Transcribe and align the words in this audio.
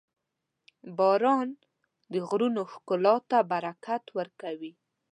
•باران 0.97 1.47
د 2.11 2.13
غرونو 2.27 2.61
ښکلا 2.71 3.15
ته 3.29 3.37
برکت 3.51 4.03
ورکوي. 4.17 4.73